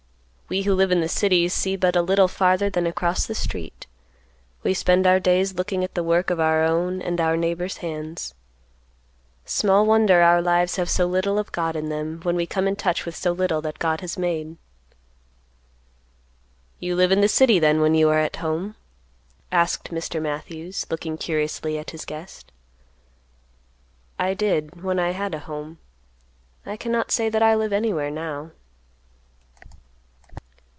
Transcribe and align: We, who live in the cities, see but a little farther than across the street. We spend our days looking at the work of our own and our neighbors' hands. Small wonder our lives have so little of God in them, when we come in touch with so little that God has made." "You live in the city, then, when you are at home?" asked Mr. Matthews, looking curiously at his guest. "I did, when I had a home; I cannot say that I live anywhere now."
We, 0.51 0.63
who 0.63 0.73
live 0.73 0.91
in 0.91 0.99
the 0.99 1.07
cities, 1.07 1.53
see 1.53 1.77
but 1.77 1.95
a 1.95 2.01
little 2.01 2.27
farther 2.27 2.69
than 2.69 2.85
across 2.85 3.25
the 3.25 3.33
street. 3.35 3.87
We 4.63 4.73
spend 4.73 5.07
our 5.07 5.17
days 5.17 5.53
looking 5.53 5.81
at 5.81 5.93
the 5.93 6.03
work 6.03 6.29
of 6.29 6.41
our 6.41 6.65
own 6.65 7.01
and 7.01 7.21
our 7.21 7.37
neighbors' 7.37 7.77
hands. 7.77 8.33
Small 9.45 9.85
wonder 9.85 10.21
our 10.21 10.41
lives 10.41 10.75
have 10.75 10.89
so 10.89 11.05
little 11.05 11.39
of 11.39 11.53
God 11.53 11.77
in 11.77 11.87
them, 11.87 12.19
when 12.23 12.35
we 12.35 12.45
come 12.45 12.67
in 12.67 12.75
touch 12.75 13.05
with 13.05 13.15
so 13.15 13.31
little 13.31 13.61
that 13.61 13.79
God 13.79 14.01
has 14.01 14.17
made." 14.17 14.57
"You 16.81 16.97
live 16.97 17.13
in 17.13 17.21
the 17.21 17.29
city, 17.29 17.57
then, 17.57 17.79
when 17.79 17.95
you 17.95 18.09
are 18.09 18.19
at 18.19 18.35
home?" 18.35 18.75
asked 19.53 19.89
Mr. 19.89 20.21
Matthews, 20.21 20.85
looking 20.89 21.17
curiously 21.17 21.77
at 21.79 21.91
his 21.91 22.03
guest. 22.03 22.51
"I 24.19 24.33
did, 24.33 24.83
when 24.83 24.99
I 24.99 25.11
had 25.11 25.33
a 25.33 25.39
home; 25.39 25.77
I 26.65 26.75
cannot 26.75 27.09
say 27.09 27.29
that 27.29 27.41
I 27.41 27.55
live 27.55 27.71
anywhere 27.71 28.11
now." 28.11 28.51